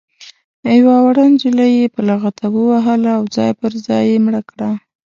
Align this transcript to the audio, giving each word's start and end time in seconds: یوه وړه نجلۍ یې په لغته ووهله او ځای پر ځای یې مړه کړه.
یوه 0.79 0.95
وړه 1.05 1.23
نجلۍ 1.31 1.71
یې 1.79 1.87
په 1.95 2.01
لغته 2.09 2.45
ووهله 2.51 3.11
او 3.17 3.23
ځای 3.35 3.51
پر 3.59 3.71
ځای 3.85 4.03
یې 4.11 4.17
مړه 4.25 4.41
کړه. 4.49 4.69